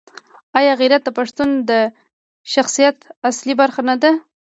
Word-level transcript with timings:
آیا 0.59 0.73
غیرت 0.79 1.01
د 1.05 1.09
پښتون 1.17 1.49
د 1.69 1.71
شخصیت 2.53 2.97
اصلي 3.29 3.53
برخه 3.61 3.81
نه 3.89 3.95
ده؟ 4.01 4.11